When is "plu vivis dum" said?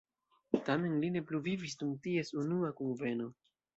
1.31-1.91